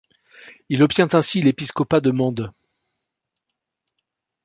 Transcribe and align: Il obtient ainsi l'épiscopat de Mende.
Il 0.69 0.81
obtient 0.81 1.09
ainsi 1.13 1.43
l'épiscopat 1.43 2.01
de 2.01 2.09
Mende. 2.09 2.51